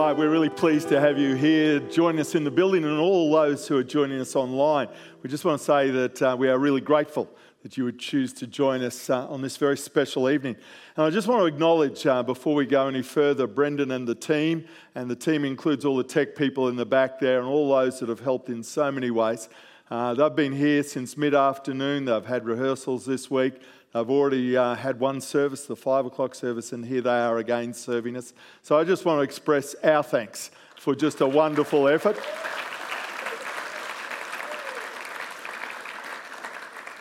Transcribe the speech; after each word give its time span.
tonight. 0.00 0.16
We're 0.16 0.30
really 0.30 0.48
pleased 0.48 0.88
to 0.88 0.98
have 0.98 1.18
you 1.18 1.34
here 1.34 1.78
joining 1.78 2.22
us 2.22 2.34
in 2.34 2.42
the 2.42 2.50
building 2.50 2.84
and 2.84 2.98
all 2.98 3.30
those 3.30 3.68
who 3.68 3.76
are 3.76 3.84
joining 3.84 4.18
us 4.18 4.34
online. 4.34 4.88
We 5.22 5.28
just 5.28 5.44
want 5.44 5.58
to 5.58 5.64
say 5.64 5.90
that 5.90 6.22
uh, 6.22 6.36
we 6.38 6.48
are 6.48 6.58
really 6.58 6.80
grateful 6.80 7.28
that 7.62 7.76
you 7.76 7.84
would 7.84 7.98
choose 7.98 8.32
to 8.34 8.46
join 8.46 8.82
us 8.82 9.10
uh, 9.10 9.28
on 9.28 9.42
this 9.42 9.58
very 9.58 9.76
special 9.76 10.30
evening. 10.30 10.56
And 10.96 11.04
I 11.04 11.10
just 11.10 11.28
want 11.28 11.42
to 11.42 11.44
acknowledge 11.44 12.06
uh, 12.06 12.22
before 12.22 12.54
we 12.54 12.64
go 12.64 12.88
any 12.88 13.02
further 13.02 13.46
Brendan 13.46 13.90
and 13.90 14.08
the 14.08 14.14
team, 14.14 14.64
and 14.94 15.10
the 15.10 15.16
team 15.16 15.44
includes 15.44 15.84
all 15.84 15.98
the 15.98 16.04
tech 16.04 16.34
people 16.34 16.68
in 16.68 16.76
the 16.76 16.86
back 16.86 17.20
there 17.20 17.38
and 17.38 17.46
all 17.46 17.68
those 17.68 18.00
that 18.00 18.08
have 18.08 18.20
helped 18.20 18.48
in 18.48 18.62
so 18.62 18.90
many 18.90 19.10
ways. 19.10 19.50
Uh, 19.90 20.14
they've 20.14 20.34
been 20.34 20.52
here 20.52 20.82
since 20.82 21.18
mid 21.18 21.34
afternoon, 21.34 22.06
they've 22.06 22.24
had 22.24 22.46
rehearsals 22.46 23.04
this 23.04 23.30
week. 23.30 23.60
I've 23.92 24.10
already 24.10 24.56
uh, 24.56 24.76
had 24.76 25.00
one 25.00 25.20
service, 25.20 25.66
the 25.66 25.74
five 25.74 26.06
o'clock 26.06 26.36
service, 26.36 26.72
and 26.72 26.84
here 26.86 27.00
they 27.00 27.10
are 27.10 27.38
again 27.38 27.74
serving 27.74 28.16
us. 28.16 28.32
So 28.62 28.78
I 28.78 28.84
just 28.84 29.04
want 29.04 29.18
to 29.18 29.22
express 29.22 29.74
our 29.82 30.04
thanks 30.04 30.52
for 30.76 30.94
just 30.94 31.20
a 31.20 31.26
wonderful 31.26 31.88
effort. 31.88 32.16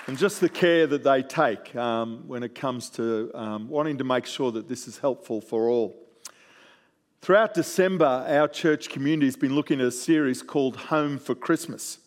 and 0.08 0.18
just 0.18 0.42
the 0.42 0.50
care 0.50 0.88
that 0.88 1.04
they 1.04 1.22
take 1.22 1.76
um, 1.76 2.24
when 2.26 2.42
it 2.42 2.56
comes 2.56 2.90
to 2.90 3.30
um, 3.36 3.70
wanting 3.70 4.00
to 4.00 4.04
make 4.04 4.26
sure 4.26 4.52
that 4.52 4.68
this 4.68 4.88
is 4.88 4.98
helpful 4.98 5.40
for 5.40 5.70
all. 5.70 5.96
Throughout 7.22 7.54
December, 7.54 8.26
our 8.28 8.48
church 8.48 8.90
community 8.90 9.28
has 9.28 9.36
been 9.36 9.54
looking 9.54 9.80
at 9.80 9.86
a 9.86 9.92
series 9.92 10.42
called 10.42 10.78
Home 10.78 11.20
for 11.20 11.36
Christmas. 11.36 12.00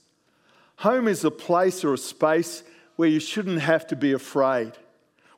Home 0.78 1.06
is 1.06 1.24
a 1.24 1.30
place 1.30 1.84
or 1.84 1.94
a 1.94 1.98
space 1.98 2.64
where 2.96 3.08
you 3.08 3.20
shouldn't 3.20 3.60
have 3.60 3.86
to 3.86 3.94
be 3.94 4.12
afraid, 4.12 4.72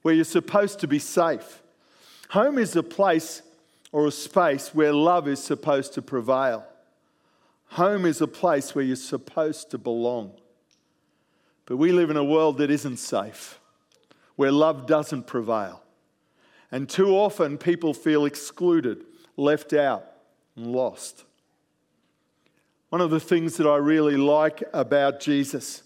where 0.04 0.12
you're 0.12 0.22
supposed 0.22 0.80
to 0.80 0.86
be 0.86 0.98
safe. 0.98 1.62
Home 2.28 2.58
is 2.58 2.76
a 2.76 2.82
place 2.82 3.40
or 3.90 4.06
a 4.06 4.10
space 4.10 4.74
where 4.74 4.92
love 4.92 5.26
is 5.26 5.42
supposed 5.42 5.95
to 5.95 6.02
prevail. 6.02 6.62
Home 7.68 8.04
is 8.04 8.20
a 8.20 8.26
place 8.26 8.74
where 8.74 8.84
you're 8.84 8.96
supposed 8.96 9.70
to 9.70 9.79
belong. 9.79 10.34
But 11.64 11.79
we 11.79 11.90
live 11.90 12.10
in 12.10 12.18
a 12.18 12.23
world 12.23 12.59
that 12.59 12.70
isn't 12.70 12.98
safe, 12.98 13.59
where 14.37 14.52
love 14.52 14.87
doesn't 14.87 15.26
prevail. 15.26 15.82
And 16.70 16.86
too 16.86 17.16
often 17.16 17.57
people 17.57 17.95
feel 17.95 18.26
excluded, 18.26 19.07
left 19.38 19.73
out, 19.73 20.04
and 20.54 20.66
lost. 20.66 21.24
One 22.90 23.01
of 23.01 23.09
the 23.09 23.20
things 23.20 23.57
that 23.57 23.66
I 23.66 23.76
really 23.76 24.18
like 24.18 24.62
about 24.74 25.18
Jesus 25.20 25.82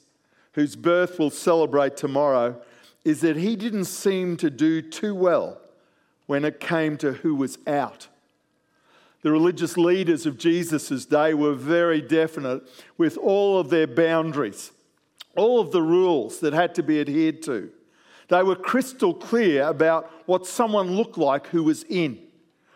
whose 0.55 0.75
birth 0.75 1.21
we'll 1.21 1.31
celebrate 1.31 1.97
tomorrow, 1.97 2.61
is 3.05 3.21
that 3.21 3.37
he 3.37 3.57
didn't 3.57 3.87
seem 3.87 4.37
to 4.37 4.51
do 4.51 4.83
too 4.83 5.15
well 5.15 5.61
when 6.27 6.45
it 6.45 6.61
came 6.61 6.97
to 6.99 7.13
who 7.13 7.35
was 7.35 7.59
out. 7.67 8.09
The 9.23 9.33
religious 9.33 9.77
leaders 9.77 10.27
of 10.27 10.39
Jesus' 10.39 11.07
day 11.07 11.35
were 11.35 11.55
very 11.55 12.01
definite 12.01 12.63
with 12.97 13.17
all 13.17 13.59
of 13.59 13.71
their 13.71 13.87
boundaries, 13.87 14.71
all 15.37 15.61
of 15.61 15.73
the 15.73 15.83
rules 15.83 16.41
that 16.41 16.53
had 16.53 16.75
to 16.77 16.83
be 16.83 17.01
adhered 17.01 17.43
to. 17.43 17.71
They 18.29 18.43
were 18.43 18.57
crystal 18.57 19.15
clear 19.15 19.65
about 19.65 20.11
what 20.27 20.47
someone 20.47 20.93
looked 20.93 21.19
like 21.19 21.47
who 21.49 21.65
was 21.65 21.85
in, 21.85 22.19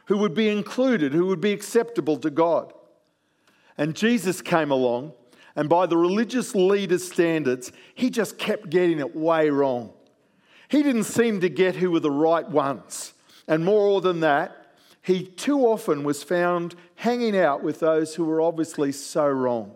who 0.07 0.19
would 0.19 0.35
be 0.35 0.49
included, 0.49 1.13
who 1.13 1.27
would 1.27 1.41
be 1.41 1.53
acceptable 1.53 2.17
to 2.19 2.31
God. 2.31 2.73
And 3.77 3.95
Jesus 3.95 4.41
came 4.41 4.71
along 4.71 5.13
and 5.55 5.69
by 5.69 5.87
the 5.87 5.97
religious 5.97 6.55
leaders' 6.55 7.07
standards, 7.11 7.73
he 7.95 8.11
just 8.11 8.39
kept 8.39 8.71
getting 8.71 8.99
it 8.99 9.15
way 9.15 9.51
wrong. 9.51 9.93
He 10.73 10.83
didn't 10.83 11.05
seem 11.05 11.43
to 11.43 11.51
get 11.51 11.77
who 11.77 11.91
were 11.91 12.01
the 12.01 12.11
right 12.11 12.49
ones. 12.49 13.13
And 13.47 13.63
more 13.63 14.01
than 14.01 14.21
that, 14.21 14.73
he 15.03 15.27
too 15.27 15.67
often 15.67 16.03
was 16.03 16.23
found 16.23 16.75
hanging 16.95 17.37
out 17.37 17.63
with 17.63 17.81
those 17.81 18.15
who 18.15 18.25
were 18.25 18.41
obviously 18.41 18.91
so 18.91 19.29
wrong. 19.29 19.75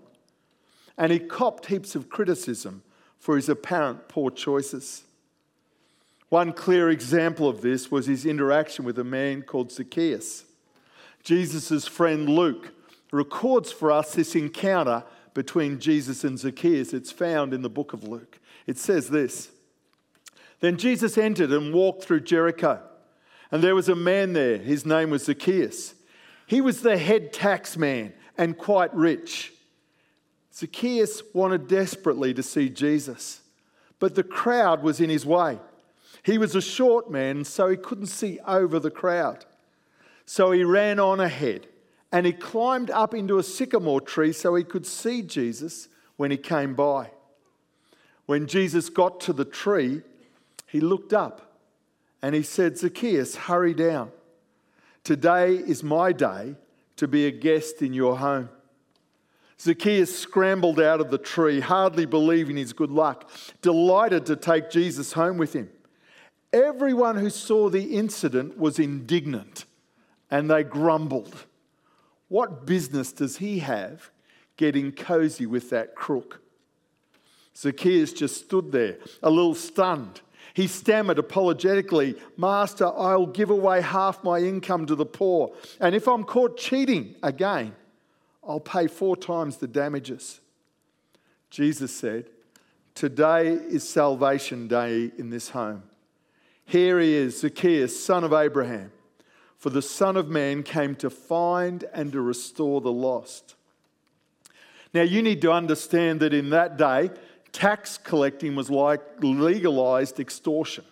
And 0.97 1.13
he 1.13 1.19
copped 1.19 1.67
heaps 1.67 1.97
of 1.97 2.09
criticism 2.09 2.83
for 3.19 3.37
his 3.37 3.51
apparent 3.51 4.09
poor 4.09 4.31
choices. 4.31 5.05
One 6.31 6.55
clear 6.55 6.89
example 6.89 7.47
of 7.47 7.61
this 7.61 7.91
was 7.91 8.07
his 8.07 8.25
interaction 8.25 8.87
with 8.87 8.99
a 8.99 9.05
man 9.05 9.43
called 9.43 9.71
Zacchaeus. 9.71 10.47
Jesus' 11.23 11.87
friend 11.87 12.27
Luke 12.27 12.73
records 13.13 13.71
for 13.71 13.93
us 13.93 14.15
this 14.15 14.35
encounter 14.35 15.05
between 15.35 15.79
Jesus 15.79 16.25
and 16.25 16.39
Zacchaeus. 16.39 16.95
It's 16.95 17.13
found 17.13 17.53
in 17.53 17.61
the 17.61 17.69
book 17.69 17.93
of 17.93 18.03
Luke. 18.09 18.39
It 18.67 18.79
says 18.79 19.11
this 19.11 19.51
Then 20.61 20.77
Jesus 20.77 21.19
entered 21.19 21.51
and 21.53 21.73
walked 21.73 22.05
through 22.05 22.21
Jericho, 22.21 22.81
and 23.51 23.63
there 23.63 23.75
was 23.75 23.89
a 23.89 23.97
man 23.97 24.33
there. 24.33 24.59
His 24.59 24.87
name 24.87 25.11
was 25.11 25.25
Zacchaeus. 25.25 25.95
He 26.47 26.61
was 26.61 26.83
the 26.83 26.97
head 26.97 27.33
tax 27.33 27.77
man 27.77 28.13
and 28.39 28.57
quite 28.57 28.95
rich. 28.95 29.53
Zacchaeus 30.55 31.23
wanted 31.35 31.69
desperately 31.69 32.33
to 32.35 32.43
see 32.43 32.69
Jesus, 32.69 33.43
but 33.99 34.15
the 34.15 34.23
crowd 34.23 34.83
was 34.83 35.01
in 35.01 35.11
his 35.11 35.27
way. 35.27 35.59
He 36.23 36.39
was 36.39 36.55
a 36.55 36.61
short 36.61 37.11
man, 37.11 37.45
so 37.45 37.69
he 37.69 37.77
couldn't 37.77 38.07
see 38.07 38.41
over 38.47 38.81
the 38.81 38.91
crowd. 38.91 39.45
So 40.25 40.51
he 40.51 40.65
ran 40.65 40.99
on 40.99 41.21
ahead 41.21 41.69
and 42.11 42.27
he 42.27 42.33
climbed 42.33 42.91
up 42.91 43.15
into 43.15 43.39
a 43.39 43.43
sycamore 43.43 44.01
tree 44.01 44.33
so 44.33 44.55
he 44.55 44.65
could 44.65 44.87
see 44.87 45.23
Jesus 45.23 45.89
when 46.17 46.31
he 46.31 46.37
came 46.37 46.75
by. 46.75 47.11
When 48.27 48.47
Jesus 48.47 48.89
got 48.89 49.21
to 49.21 49.33
the 49.33 49.45
tree, 49.45 50.03
he 50.67 50.81
looked 50.81 51.13
up 51.13 51.61
and 52.23 52.35
he 52.35 52.43
said, 52.43 52.79
Zacchaeus, 52.79 53.37
hurry 53.37 53.75
down. 53.75 54.11
Today 55.05 55.55
is 55.55 55.83
my 55.83 56.13
day 56.13 56.57
to 56.97 57.07
be 57.07 57.27
a 57.27 57.31
guest 57.31 57.83
in 57.83 57.93
your 57.93 58.19
home. 58.19 58.49
Zacchaeus 59.61 60.19
scrambled 60.19 60.81
out 60.81 61.01
of 61.01 61.11
the 61.11 61.19
tree, 61.19 61.61
hardly 61.61 62.05
believing 62.05 62.57
his 62.57 62.73
good 62.73 62.91
luck, 62.91 63.31
delighted 63.63 64.27
to 64.27 64.37
take 64.37 64.71
Jesus 64.71 65.13
home 65.13 65.39
with 65.39 65.55
him. 65.55 65.71
Everyone 66.53 67.17
who 67.17 67.31
saw 67.31 67.69
the 67.69 67.97
incident 67.97 68.59
was 68.59 68.79
indignant 68.79 69.65
and 70.31 70.51
they 70.51 70.63
grumbled. 70.65 71.47
What 72.29 72.67
business 72.67 73.13
does 73.13 73.39
he 73.39 73.61
have 73.61 74.11
getting 74.57 74.93
cozy 74.93 75.47
with 75.47 75.71
that 75.71 75.95
crook? 75.95 76.41
Zacchaeus 77.57 78.13
just 78.13 78.45
stood 78.45 78.73
there, 78.73 78.99
a 79.23 79.31
little 79.31 79.55
stunned. 79.55 80.21
He 80.57 80.69
stammered 80.69 81.19
apologetically, 81.19 82.17
Master, 82.39 82.87
I'll 82.87 83.27
give 83.27 83.51
away 83.51 83.83
half 83.83 84.25
my 84.25 84.39
income 84.39 84.87
to 84.87 84.95
the 84.95 85.05
poor. 85.05 85.53
And 85.83 85.95
if 85.95 86.09
I'm 86.09 86.25
caught 86.25 86.57
cheating 86.57 87.15
again, 87.23 87.77
I'll 88.43 88.59
pay 88.59 88.87
four 88.87 89.19
times 89.19 89.59
the 89.59 89.67
damages. 89.67 90.41
Jesus 91.51 91.95
said, 91.95 92.31
Today 92.95 93.49
is 93.49 93.87
salvation 93.87 94.67
day 94.67 95.11
in 95.19 95.29
this 95.29 95.51
home. 95.51 95.83
Here 96.65 97.01
he 97.01 97.13
is, 97.13 97.41
Zacchaeus, 97.41 98.03
son 98.03 98.25
of 98.25 98.33
Abraham. 98.33 98.93
For 99.59 99.69
the 99.69 99.83
Son 99.83 100.17
of 100.17 100.31
Man 100.31 100.63
came 100.63 100.95
to 100.97 101.11
find 101.11 101.85
and 101.93 102.13
to 102.13 102.23
restore 102.23 102.81
the 102.81 102.91
lost. 102.91 103.57
Now, 104.95 105.03
you 105.03 105.21
need 105.21 105.43
to 105.43 105.53
understand 105.53 106.21
that 106.21 106.33
in 106.33 106.49
that 106.49 106.79
day, 106.79 107.11
tax 107.57 107.97
collecting 107.97 108.55
was 108.55 108.69
like 108.69 109.01
legalized 109.23 110.21
extortion. 110.21 110.85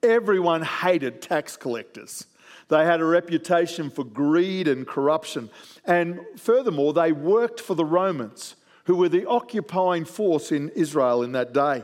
Everyone 0.00 0.62
hated 0.62 1.20
tax 1.20 1.56
collectors. 1.56 2.24
They 2.68 2.84
had 2.84 3.00
a 3.00 3.04
reputation 3.04 3.90
for 3.90 4.04
greed 4.04 4.68
and 4.68 4.86
corruption. 4.86 5.50
And 5.84 6.20
furthermore, 6.36 6.92
they 6.92 7.10
worked 7.10 7.60
for 7.60 7.74
the 7.74 7.84
Romans, 7.84 8.54
who 8.84 8.94
were 8.94 9.08
the 9.08 9.26
occupying 9.26 10.04
force 10.04 10.52
in 10.52 10.68
Israel 10.70 11.24
in 11.24 11.32
that 11.32 11.52
day. 11.52 11.82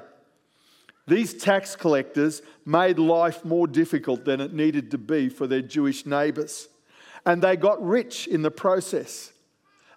These 1.09 1.35
tax 1.35 1.75
collectors 1.75 2.41
made 2.65 3.01
life 3.01 3.45
more 3.45 3.67
difficult 3.67 4.25
than 4.25 4.41
it 4.41 4.53
needed 4.53 4.93
to 4.93 4.99
be 4.99 5.29
for 5.29 5.49
their 5.49 5.61
Jewish 5.61 6.07
neighbours. 6.07 6.69
And 7.27 7.43
they 7.43 7.57
got 7.57 7.85
rich 7.85 8.29
in 8.29 8.43
the 8.43 8.53
process. 8.53 9.33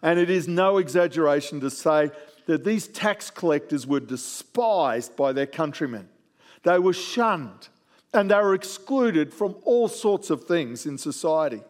And 0.01 0.17
it 0.17 0.31
is 0.31 0.47
no 0.47 0.79
exaggeration 0.79 1.59
to 1.59 1.69
say 1.69 2.09
that 2.47 2.63
these 2.63 2.87
tax 2.87 3.29
collectors 3.29 3.85
were 3.85 3.99
despised 3.99 5.15
by 5.15 5.31
their 5.31 5.45
countrymen. 5.45 6.09
They 6.63 6.79
were 6.79 6.93
shunned 6.93 7.67
and 8.13 8.31
they 8.31 8.35
were 8.35 8.55
excluded 8.55 9.33
from 9.33 9.55
all 9.63 9.87
sorts 9.87 10.29
of 10.29 10.45
things 10.45 10.85
in 10.85 10.97
society. 10.97 11.61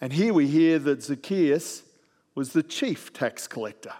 And 0.00 0.12
here 0.12 0.32
we 0.32 0.46
hear 0.46 0.78
that 0.78 1.02
Zacchaeus 1.02 1.82
was 2.34 2.52
the 2.52 2.62
chief 2.62 3.12
tax 3.12 3.48
collector. 3.48 3.94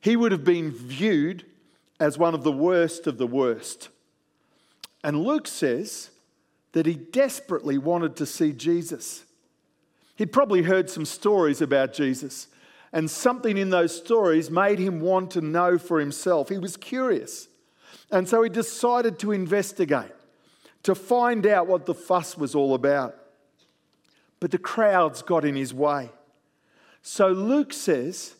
He 0.00 0.16
would 0.16 0.32
have 0.32 0.44
been 0.44 0.70
viewed 0.70 1.44
as 1.98 2.18
one 2.18 2.34
of 2.34 2.44
the 2.44 2.52
worst 2.52 3.06
of 3.06 3.18
the 3.18 3.26
worst. 3.26 3.88
And 5.02 5.22
Luke 5.22 5.46
says 5.46 6.10
that 6.72 6.86
he 6.86 6.94
desperately 6.94 7.78
wanted 7.78 8.16
to 8.16 8.26
see 8.26 8.52
Jesus. 8.52 9.24
He'd 10.16 10.32
probably 10.32 10.62
heard 10.62 10.88
some 10.88 11.04
stories 11.04 11.60
about 11.60 11.92
Jesus, 11.92 12.48
and 12.96 13.10
something 13.10 13.58
in 13.58 13.68
those 13.68 13.94
stories 13.94 14.50
made 14.50 14.78
him 14.78 15.00
want 15.00 15.32
to 15.32 15.42
know 15.42 15.76
for 15.76 16.00
himself. 16.00 16.48
He 16.48 16.56
was 16.56 16.78
curious. 16.78 17.46
And 18.10 18.26
so 18.26 18.42
he 18.42 18.48
decided 18.48 19.18
to 19.18 19.32
investigate, 19.32 20.12
to 20.84 20.94
find 20.94 21.46
out 21.46 21.66
what 21.66 21.84
the 21.84 21.92
fuss 21.92 22.38
was 22.38 22.54
all 22.54 22.72
about. 22.72 23.14
but 24.40 24.50
the 24.50 24.58
crowds 24.58 25.22
got 25.22 25.44
in 25.44 25.56
his 25.56 25.72
way. 25.72 26.10
So 27.02 27.28
Luke 27.28 27.72
says 27.72 28.34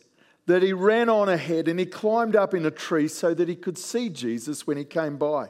that 0.45 0.61
he 0.61 0.73
ran 0.73 1.09
on 1.09 1.29
ahead 1.29 1.67
and 1.67 1.79
he 1.79 1.85
climbed 1.85 2.35
up 2.35 2.53
in 2.53 2.65
a 2.65 2.71
tree 2.71 3.07
so 3.07 3.33
that 3.33 3.47
he 3.47 3.55
could 3.55 3.77
see 3.77 4.09
Jesus 4.09 4.65
when 4.65 4.77
he 4.77 4.83
came 4.83 5.17
by. 5.17 5.47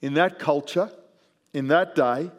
In 0.00 0.14
that 0.14 0.38
culture, 0.38 0.90
in 1.52 1.68
that 1.68 1.94
day, 1.94 2.30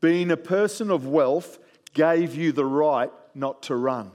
being 0.00 0.30
a 0.30 0.36
person 0.36 0.90
of 0.90 1.06
wealth 1.06 1.58
gave 1.94 2.34
you 2.34 2.52
the 2.52 2.66
right 2.66 3.10
not 3.34 3.62
to 3.64 3.76
run. 3.76 4.10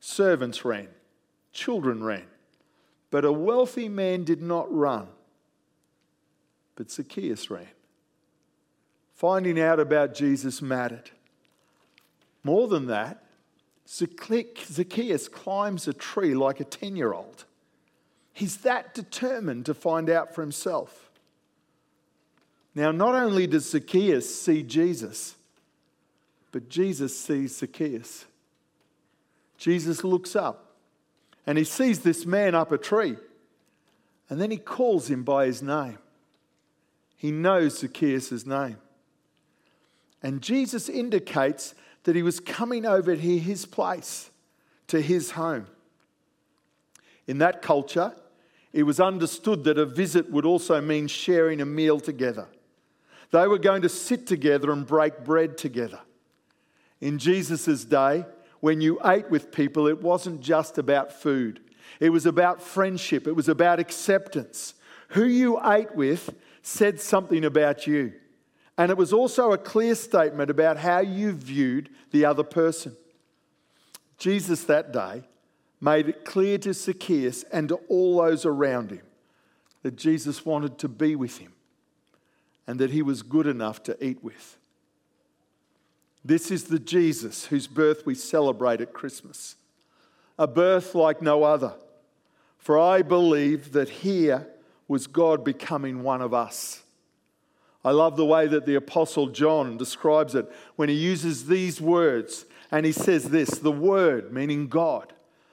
Servants 0.00 0.64
ran, 0.64 0.88
children 1.52 2.02
ran, 2.02 2.24
but 3.10 3.24
a 3.24 3.32
wealthy 3.32 3.88
man 3.88 4.24
did 4.24 4.40
not 4.40 4.72
run. 4.74 5.06
But 6.74 6.90
Zacchaeus 6.90 7.50
ran. 7.50 7.68
Finding 9.14 9.60
out 9.60 9.78
about 9.78 10.14
Jesus 10.14 10.62
mattered. 10.62 11.10
More 12.42 12.66
than 12.68 12.86
that, 12.86 13.22
Zacchaeus 13.86 15.28
climbs 15.28 15.86
a 15.86 15.92
tree 15.92 16.34
like 16.34 16.60
a 16.60 16.64
10 16.64 16.96
year 16.96 17.12
old. 17.12 17.44
He's 18.32 18.58
that 18.58 18.94
determined 18.94 19.66
to 19.66 19.74
find 19.74 20.08
out 20.08 20.34
for 20.34 20.40
himself. 20.40 21.10
Now, 22.74 22.92
not 22.92 23.14
only 23.14 23.46
does 23.46 23.68
Zacchaeus 23.68 24.40
see 24.40 24.62
Jesus, 24.62 25.34
but 26.52 26.68
Jesus 26.68 27.18
sees 27.18 27.58
Zacchaeus. 27.58 28.24
Jesus 29.60 30.02
looks 30.02 30.34
up 30.34 30.74
and 31.46 31.58
he 31.58 31.64
sees 31.64 32.00
this 32.00 32.24
man 32.24 32.54
up 32.54 32.72
a 32.72 32.78
tree, 32.78 33.16
and 34.28 34.40
then 34.40 34.50
he 34.50 34.56
calls 34.56 35.10
him 35.10 35.22
by 35.22 35.46
his 35.46 35.62
name. 35.62 35.98
He 37.16 37.30
knows 37.30 37.78
Zacchaeus' 37.78 38.46
name. 38.46 38.78
And 40.22 40.42
Jesus 40.42 40.88
indicates 40.88 41.74
that 42.04 42.16
he 42.16 42.22
was 42.22 42.40
coming 42.40 42.86
over 42.86 43.14
to 43.14 43.38
his 43.38 43.66
place, 43.66 44.30
to 44.86 45.00
his 45.00 45.32
home. 45.32 45.66
In 47.26 47.38
that 47.38 47.62
culture, 47.62 48.14
it 48.72 48.84
was 48.84 49.00
understood 49.00 49.64
that 49.64 49.78
a 49.78 49.86
visit 49.86 50.30
would 50.30 50.46
also 50.46 50.80
mean 50.80 51.06
sharing 51.06 51.60
a 51.60 51.66
meal 51.66 52.00
together. 52.00 52.48
They 53.30 53.46
were 53.46 53.58
going 53.58 53.82
to 53.82 53.88
sit 53.88 54.26
together 54.26 54.72
and 54.72 54.86
break 54.86 55.24
bread 55.24 55.58
together. 55.58 56.00
In 57.00 57.18
Jesus' 57.18 57.84
day, 57.84 58.24
when 58.60 58.80
you 58.80 59.00
ate 59.04 59.30
with 59.30 59.52
people, 59.52 59.86
it 59.86 60.02
wasn't 60.02 60.40
just 60.40 60.78
about 60.78 61.12
food, 61.12 61.60
it 61.98 62.10
was 62.10 62.26
about 62.26 62.62
friendship, 62.62 63.26
it 63.26 63.36
was 63.36 63.48
about 63.48 63.80
acceptance. 63.80 64.74
Who 65.10 65.24
you 65.24 65.60
ate 65.64 65.94
with 65.96 66.34
said 66.62 67.00
something 67.00 67.44
about 67.44 67.86
you. 67.86 68.12
And 68.78 68.90
it 68.90 68.96
was 68.96 69.12
also 69.12 69.52
a 69.52 69.58
clear 69.58 69.94
statement 69.94 70.50
about 70.50 70.78
how 70.78 71.00
you 71.00 71.32
viewed 71.32 71.90
the 72.12 72.24
other 72.24 72.44
person. 72.44 72.96
Jesus 74.16 74.64
that 74.64 74.92
day 74.92 75.24
made 75.80 76.08
it 76.08 76.24
clear 76.24 76.58
to 76.58 76.72
Zacchaeus 76.72 77.42
and 77.52 77.68
to 77.70 77.76
all 77.88 78.22
those 78.22 78.46
around 78.46 78.90
him 78.90 79.02
that 79.82 79.96
Jesus 79.96 80.44
wanted 80.44 80.78
to 80.78 80.88
be 80.88 81.16
with 81.16 81.38
him 81.38 81.52
and 82.66 82.78
that 82.78 82.90
he 82.90 83.02
was 83.02 83.22
good 83.22 83.46
enough 83.46 83.82
to 83.84 84.04
eat 84.04 84.22
with. 84.22 84.58
This 86.24 86.50
is 86.50 86.64
the 86.64 86.78
Jesus 86.78 87.46
whose 87.46 87.66
birth 87.66 88.04
we 88.04 88.14
celebrate 88.14 88.80
at 88.80 88.92
Christmas, 88.92 89.56
a 90.38 90.46
birth 90.46 90.94
like 90.94 91.22
no 91.22 91.44
other. 91.44 91.74
For 92.58 92.78
I 92.78 93.02
believe 93.02 93.72
that 93.72 93.88
here 93.88 94.46
was 94.86 95.06
God 95.06 95.44
becoming 95.44 96.02
one 96.02 96.20
of 96.20 96.34
us. 96.34 96.82
I 97.82 97.92
love 97.92 98.16
the 98.16 98.26
way 98.26 98.46
that 98.46 98.66
the 98.66 98.74
Apostle 98.74 99.28
John 99.28 99.78
describes 99.78 100.34
it 100.34 100.50
when 100.76 100.90
he 100.90 100.94
uses 100.94 101.46
these 101.46 101.80
words 101.80 102.44
and 102.70 102.84
he 102.84 102.92
says 102.92 103.30
this 103.30 103.50
the 103.50 103.72
Word, 103.72 104.32
meaning 104.32 104.68
God, 104.68 105.12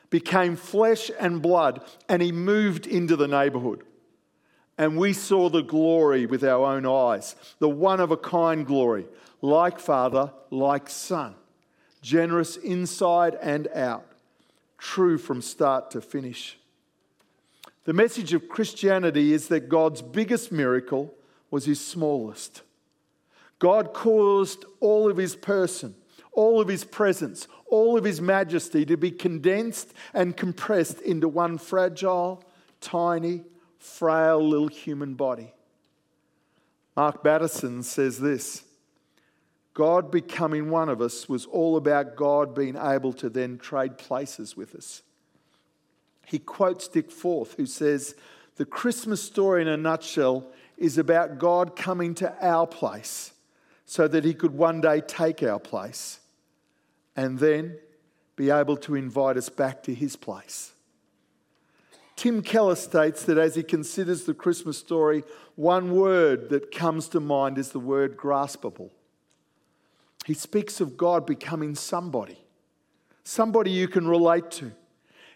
became 0.09 0.57
flesh 0.57 1.09
and 1.19 1.41
blood 1.41 1.81
and 2.09 2.21
he 2.21 2.33
moved 2.33 2.85
into 2.85 3.15
the 3.15 3.27
neighborhood. 3.27 3.83
And 4.77 4.97
we 4.97 5.13
saw 5.13 5.49
the 5.49 5.63
glory 5.63 6.25
with 6.25 6.43
our 6.43 6.75
own 6.75 6.85
eyes, 6.85 7.35
the 7.59 7.69
one 7.69 7.99
of 7.99 8.11
a 8.11 8.17
kind 8.17 8.65
glory, 8.65 9.07
like 9.41 9.79
Father, 9.79 10.31
like 10.51 10.89
Son, 10.89 11.35
generous 12.01 12.57
inside 12.57 13.35
and 13.41 13.67
out, 13.73 14.05
true 14.77 15.17
from 15.17 15.41
start 15.41 15.89
to 15.91 16.01
finish. 16.01 16.59
The 17.85 17.93
message 17.93 18.33
of 18.33 18.49
Christianity 18.49 19.33
is 19.33 19.47
that 19.47 19.69
God's 19.69 20.01
biggest 20.01 20.51
miracle 20.51 21.13
was 21.49 21.65
his 21.65 21.79
smallest. 21.79 22.61
God 23.59 23.93
caused 23.93 24.65
all 24.79 25.09
of 25.09 25.17
his 25.17 25.35
person, 25.35 25.95
all 26.33 26.61
of 26.61 26.67
his 26.67 26.83
presence, 26.83 27.47
all 27.65 27.97
of 27.97 28.03
his 28.03 28.21
majesty 28.21 28.85
to 28.85 28.97
be 28.97 29.09
condensed 29.09 29.93
and 30.13 30.37
compressed 30.37 31.01
into 31.01 31.27
one 31.27 31.57
fragile, 31.57 32.43
tiny, 32.81 33.43
frail 33.79 34.45
little 34.45 34.67
human 34.67 35.13
body. 35.13 35.53
Mark 36.95 37.23
Batterson 37.23 37.83
says 37.83 38.19
this 38.19 38.63
God 39.73 40.09
becoming 40.09 40.71
one 40.71 40.89
of 40.89 41.01
us 41.01 41.29
was 41.29 41.45
all 41.45 41.77
about 41.77 42.15
God 42.15 42.55
being 42.55 42.75
able 42.75 43.13
to 43.13 43.29
then 43.29 43.59
trade 43.59 43.99
places 43.99 44.57
with 44.57 44.73
us. 44.73 45.03
He 46.25 46.39
quotes 46.39 46.87
Dick 46.87 47.11
Foth, 47.11 47.53
who 47.53 47.67
says, 47.67 48.15
The 48.55 48.65
Christmas 48.65 49.21
story 49.21 49.61
in 49.61 49.67
a 49.67 49.77
nutshell 49.77 50.47
is 50.77 50.97
about 50.97 51.37
God 51.37 51.75
coming 51.75 52.15
to 52.15 52.33
our 52.43 52.65
place 52.65 53.33
so 53.85 54.07
that 54.07 54.25
he 54.25 54.33
could 54.33 54.51
one 54.51 54.81
day 54.81 54.99
take 54.99 55.41
our 55.43 55.59
place 55.59 56.19
and 57.15 57.39
then 57.39 57.77
be 58.35 58.49
able 58.49 58.77
to 58.77 58.95
invite 58.95 59.37
us 59.37 59.49
back 59.49 59.83
to 59.83 59.93
his 59.93 60.15
place. 60.15 60.73
Tim 62.17 62.41
Keller 62.41 62.75
states 62.75 63.23
that 63.23 63.37
as 63.37 63.55
he 63.55 63.63
considers 63.63 64.25
the 64.25 64.33
Christmas 64.33 64.77
story, 64.77 65.23
one 65.55 65.95
word 65.95 66.49
that 66.49 66.71
comes 66.71 67.07
to 67.09 67.21
mind 67.21 67.57
is 67.57 67.69
the 67.69 67.79
word 67.79 68.17
graspable. 68.17 68.89
He 70.25 70.33
speaks 70.33 70.81
of 70.81 70.97
God 70.97 71.25
becoming 71.25 71.75
somebody, 71.75 72.43
somebody 73.23 73.71
you 73.71 73.87
can 73.87 74.05
relate 74.05 74.51
to 74.51 74.73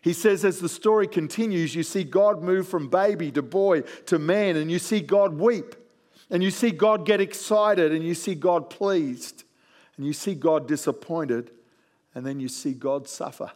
he 0.01 0.13
says, 0.13 0.44
as 0.44 0.60
the 0.60 0.69
story 0.69 1.07
continues, 1.07 1.75
you 1.75 1.83
see 1.83 2.04
God 2.04 2.42
move 2.42 2.68
from 2.68 2.89
baby 2.89 3.31
to 3.31 3.44
boy 3.44 3.81
to 4.07 4.18
man, 4.18 4.56
and 4.56 4.72
you 4.72 4.80
see 4.80 5.00
God 5.00 5.33
weep, 5.33 5.75
and 6.31 6.44
you 6.44 6.50
see 6.50 6.72
God 6.72 7.06
get 7.06 7.21
excited, 7.21 7.92
and 7.92 8.04
you 8.04 8.16
see 8.16 8.33
God 8.33 8.71
pleased, 8.71 9.44
and 9.95 10.06
you 10.06 10.14
see 10.14 10.33
God 10.33 10.68
disappointed, 10.68 11.52
and 12.16 12.26
then 12.26 12.40
you 12.40 12.47
see 12.47 12.73
God 12.73 13.07
suffer. 13.07 13.52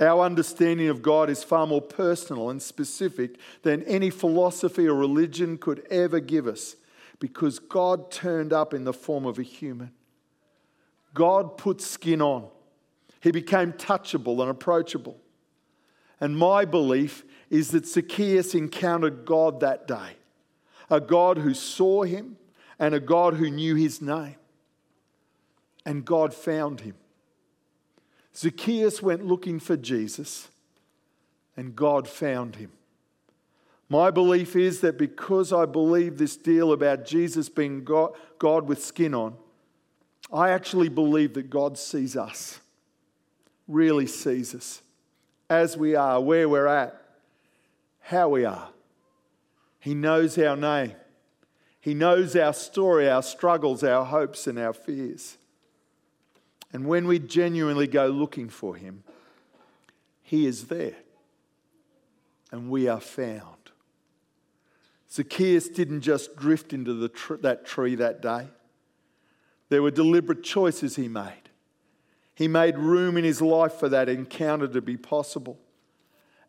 Our 0.00 0.24
understanding 0.24 0.88
of 0.88 1.02
God 1.02 1.30
is 1.30 1.44
far 1.44 1.66
more 1.66 1.82
personal 1.82 2.50
and 2.50 2.60
specific 2.60 3.38
than 3.62 3.82
any 3.84 4.10
philosophy 4.10 4.88
or 4.88 4.94
religion 4.94 5.58
could 5.58 5.86
ever 5.90 6.18
give 6.18 6.46
us 6.46 6.76
because 7.18 7.58
God 7.58 8.10
turned 8.10 8.52
up 8.52 8.74
in 8.74 8.84
the 8.84 8.92
form 8.92 9.26
of 9.26 9.38
a 9.38 9.42
human. 9.42 9.92
God 11.14 11.56
put 11.56 11.80
skin 11.80 12.20
on. 12.20 12.48
He 13.20 13.30
became 13.30 13.72
touchable 13.74 14.40
and 14.40 14.50
approachable. 14.50 15.20
And 16.20 16.36
my 16.36 16.64
belief 16.64 17.24
is 17.50 17.70
that 17.70 17.86
Zacchaeus 17.86 18.54
encountered 18.54 19.24
God 19.24 19.60
that 19.60 19.86
day 19.86 20.16
a 20.90 21.00
God 21.00 21.38
who 21.38 21.54
saw 21.54 22.02
him 22.02 22.36
and 22.78 22.94
a 22.94 23.00
God 23.00 23.34
who 23.34 23.50
knew 23.50 23.74
his 23.76 24.02
name. 24.02 24.36
And 25.86 26.04
God 26.04 26.34
found 26.34 26.80
him. 26.80 26.94
Zacchaeus 28.34 29.02
went 29.02 29.26
looking 29.26 29.60
for 29.60 29.76
Jesus, 29.76 30.48
and 31.56 31.76
God 31.76 32.08
found 32.08 32.56
him. 32.56 32.72
My 33.88 34.10
belief 34.10 34.56
is 34.56 34.80
that 34.80 34.96
because 34.96 35.52
I 35.52 35.66
believe 35.66 36.16
this 36.16 36.36
deal 36.36 36.72
about 36.72 37.04
Jesus 37.04 37.48
being 37.48 37.84
God, 37.84 38.12
God 38.38 38.66
with 38.66 38.82
skin 38.82 39.14
on, 39.14 39.34
I 40.32 40.50
actually 40.50 40.88
believe 40.88 41.34
that 41.34 41.50
God 41.50 41.76
sees 41.76 42.16
us 42.16 42.60
really 43.68 44.06
sees 44.06 44.54
us 44.54 44.82
as 45.48 45.76
we 45.76 45.94
are, 45.94 46.20
where 46.20 46.48
we're 46.48 46.66
at, 46.66 47.00
how 48.00 48.28
we 48.28 48.44
are. 48.44 48.68
He 49.80 49.94
knows 49.94 50.38
our 50.38 50.56
name. 50.56 50.94
He 51.80 51.94
knows 51.94 52.36
our 52.36 52.54
story, 52.54 53.10
our 53.10 53.22
struggles, 53.22 53.82
our 53.82 54.04
hopes, 54.04 54.46
and 54.46 54.58
our 54.58 54.72
fears. 54.72 55.36
And 56.72 56.86
when 56.86 57.06
we 57.06 57.18
genuinely 57.18 57.86
go 57.86 58.06
looking 58.06 58.48
for 58.48 58.76
Him, 58.76 59.04
He 60.22 60.46
is 60.46 60.66
there 60.66 60.96
and 62.52 62.68
we 62.70 62.86
are 62.86 63.00
found. 63.00 63.56
Zacchaeus 65.10 65.68
didn't 65.68 66.02
just 66.02 66.36
drift 66.36 66.72
into 66.72 67.08
tr- 67.08 67.36
that 67.36 67.66
tree 67.66 67.94
that 67.96 68.22
day, 68.22 68.46
there 69.70 69.82
were 69.82 69.90
deliberate 69.90 70.44
choices 70.44 70.96
he 70.96 71.08
made. 71.08 71.48
He 72.34 72.46
made 72.46 72.78
room 72.78 73.16
in 73.16 73.24
his 73.24 73.40
life 73.42 73.74
for 73.74 73.88
that 73.88 74.08
encounter 74.08 74.68
to 74.68 74.82
be 74.82 74.96
possible. 74.96 75.58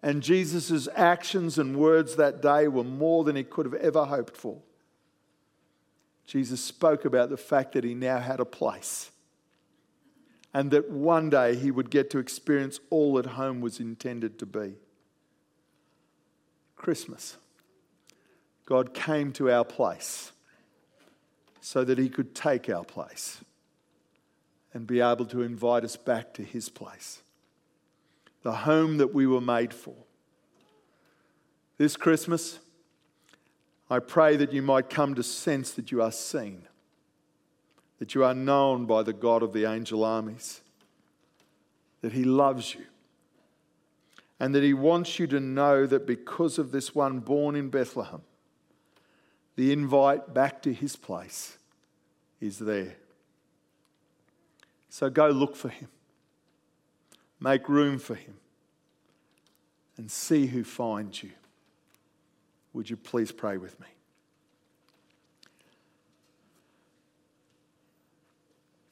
And 0.02 0.22
Jesus' 0.22 0.90
actions 0.96 1.58
and 1.58 1.78
words 1.78 2.18
that 2.18 2.42
day 2.42 2.68
were 2.68 2.84
more 2.84 3.24
than 3.24 3.38
he 3.38 3.44
could 3.44 3.66
have 3.66 3.76
ever 3.76 4.06
hoped 4.06 4.36
for. 4.36 4.62
Jesus 6.26 6.62
spoke 6.62 7.06
about 7.06 7.30
the 7.30 7.38
fact 7.38 7.74
that 7.74 7.84
he 7.86 7.94
now 7.94 8.20
had 8.20 8.42
a 8.42 8.46
place 8.46 9.12
and 10.54 10.70
that 10.72 10.90
one 10.90 11.30
day 11.30 11.56
he 11.56 11.72
would 11.72 11.90
get 11.90 12.10
to 12.12 12.20
experience 12.20 12.80
all 12.90 13.16
that 13.16 13.26
home 13.26 13.62
was 13.62 13.80
intended 13.80 14.38
to 14.40 14.46
be. 14.46 14.76
Christmas. 16.76 17.38
God 18.66 18.94
came 18.94 19.32
to 19.34 19.52
our 19.52 19.66
place 19.66 20.32
so 21.62 21.84
that 21.84 21.98
he 21.98 22.10
could 22.10 22.36
take 22.36 22.70
our 22.70 22.84
place 22.84 23.42
and 24.74 24.88
be 24.88 25.00
able 25.00 25.26
to 25.26 25.42
invite 25.42 25.84
us 25.84 25.96
back 25.96 26.34
to 26.34 26.44
his 26.44 26.70
place, 26.70 27.22
the 28.42 28.52
home 28.52 28.98
that 28.98 29.14
we 29.14 29.28
were 29.28 29.42
made 29.42 29.74
for. 29.74 29.96
This 31.78 31.96
Christmas, 31.96 32.60
I 33.90 34.00
pray 34.00 34.36
that 34.38 34.54
you 34.54 34.62
might 34.62 34.90
come 34.90 35.16
to 35.16 35.24
sense 35.24 35.72
that 35.72 35.92
you 35.92 36.02
are 36.02 36.12
seen, 36.12 36.68
that 38.04 38.14
you 38.14 38.22
are 38.26 38.34
known 38.34 38.86
by 38.86 39.02
the 39.02 39.14
God 39.14 39.42
of 39.44 39.54
the 39.54 39.64
angel 39.64 40.04
armies, 40.04 40.60
that 42.02 42.12
he 42.12 42.26
loves 42.26 42.76
you, 42.76 42.84
and 44.42 44.54
that 44.54 44.62
he 44.62 44.74
wants 44.74 45.20
you 45.20 45.28
to 45.28 45.40
know 45.40 45.88
that 45.88 46.06
because 46.06 46.60
of 46.60 46.74
this 46.74 46.94
one 46.94 47.22
born 47.22 47.56
in 47.56 47.70
Bethlehem, 47.70 48.22
the 49.56 49.72
invite 49.72 50.34
back 50.34 50.62
to 50.64 50.74
his 50.74 50.98
place 50.98 51.58
is 52.42 52.60
there. 52.60 52.98
So 54.90 55.10
go 55.10 55.30
look 55.30 55.56
for 55.56 55.70
him, 55.70 55.88
make 57.40 57.70
room 57.70 58.00
for 58.00 58.16
him, 58.16 58.36
and 59.96 60.12
see 60.12 60.48
who 60.48 60.66
finds 60.66 61.24
you. 61.24 61.32
Would 62.74 62.90
you 62.90 62.98
please 62.98 63.32
pray 63.32 63.56
with 63.56 63.80
me? 63.80 63.88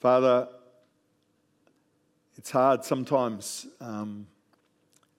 Father, 0.02 0.48
it's 2.36 2.50
hard 2.50 2.84
sometimes 2.84 3.68
um, 3.80 4.26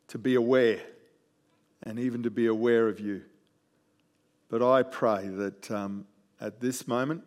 to 0.08 0.18
be 0.18 0.34
aware 0.34 0.80
and 1.84 2.00
even 2.00 2.24
to 2.24 2.30
be 2.30 2.46
aware 2.46 2.88
of 2.88 2.98
you. 2.98 3.22
But 4.48 4.60
I 4.60 4.82
pray 4.82 5.28
that 5.28 5.70
um, 5.70 6.04
at 6.40 6.60
this 6.60 6.88
moment 6.88 7.22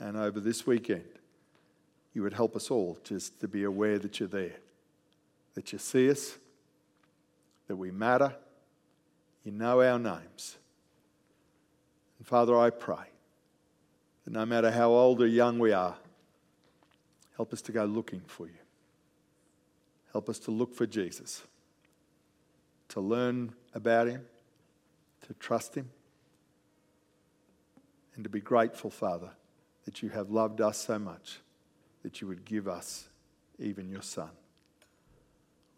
and 0.00 0.16
over 0.16 0.40
this 0.40 0.66
weekend, 0.66 1.04
you 2.14 2.22
would 2.22 2.32
help 2.32 2.56
us 2.56 2.70
all 2.70 2.96
just 3.04 3.40
to 3.40 3.46
be 3.46 3.64
aware 3.64 3.98
that 3.98 4.18
you're 4.18 4.26
there, 4.30 4.56
that 5.52 5.74
you 5.74 5.78
see 5.78 6.10
us, 6.10 6.38
that 7.68 7.76
we 7.76 7.90
matter, 7.90 8.34
you 9.44 9.52
know 9.52 9.82
our 9.82 9.98
names. 9.98 10.56
And 12.16 12.26
Father, 12.26 12.58
I 12.58 12.70
pray 12.70 13.04
that 14.24 14.32
no 14.32 14.46
matter 14.46 14.70
how 14.70 14.92
old 14.92 15.20
or 15.20 15.26
young 15.26 15.58
we 15.58 15.72
are, 15.72 15.96
help 17.36 17.52
us 17.52 17.62
to 17.62 17.72
go 17.72 17.84
looking 17.84 18.22
for 18.26 18.46
you. 18.46 18.58
Help 20.12 20.28
us 20.28 20.38
to 20.40 20.50
look 20.50 20.74
for 20.74 20.86
Jesus, 20.86 21.42
to 22.88 23.00
learn 23.00 23.52
about 23.74 24.08
him, 24.08 24.24
to 25.26 25.34
trust 25.34 25.74
him, 25.74 25.90
and 28.14 28.24
to 28.24 28.30
be 28.30 28.40
grateful, 28.40 28.90
Father, 28.90 29.28
that 29.84 30.02
you 30.02 30.08
have 30.08 30.30
loved 30.30 30.60
us 30.60 30.78
so 30.78 30.98
much 30.98 31.40
that 32.02 32.20
you 32.20 32.26
would 32.28 32.44
give 32.44 32.66
us 32.66 33.08
even 33.58 33.90
your 33.90 34.02
Son. 34.02 34.30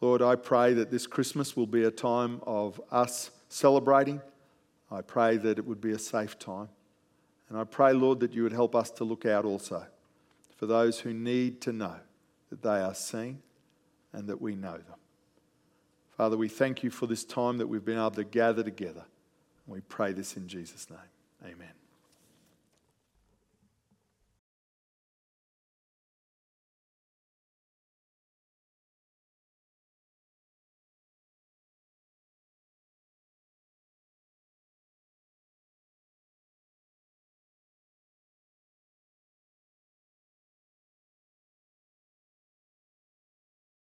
Lord, 0.00 0.22
I 0.22 0.36
pray 0.36 0.74
that 0.74 0.90
this 0.90 1.08
Christmas 1.08 1.56
will 1.56 1.66
be 1.66 1.82
a 1.82 1.90
time 1.90 2.40
of 2.46 2.80
us 2.92 3.32
celebrating. 3.48 4.20
I 4.92 5.00
pray 5.00 5.36
that 5.38 5.58
it 5.58 5.66
would 5.66 5.80
be 5.80 5.90
a 5.90 5.98
safe 5.98 6.38
time. 6.38 6.68
And 7.48 7.58
I 7.58 7.64
pray, 7.64 7.92
Lord, 7.92 8.20
that 8.20 8.32
you 8.32 8.44
would 8.44 8.52
help 8.52 8.76
us 8.76 8.90
to 8.92 9.04
look 9.04 9.26
out 9.26 9.44
also 9.44 9.84
for 10.58 10.66
those 10.66 11.00
who 11.00 11.14
need 11.14 11.60
to 11.62 11.72
know 11.72 11.96
that 12.50 12.62
they 12.62 12.80
are 12.80 12.94
seen 12.94 13.40
and 14.12 14.26
that 14.28 14.42
we 14.42 14.56
know 14.56 14.72
them. 14.72 14.98
Father, 16.16 16.36
we 16.36 16.48
thank 16.48 16.82
you 16.82 16.90
for 16.90 17.06
this 17.06 17.24
time 17.24 17.58
that 17.58 17.68
we've 17.68 17.84
been 17.84 17.96
able 17.96 18.10
to 18.10 18.24
gather 18.24 18.64
together. 18.64 19.04
And 19.66 19.74
we 19.74 19.80
pray 19.82 20.12
this 20.12 20.36
in 20.36 20.48
Jesus' 20.48 20.90
name. 20.90 20.98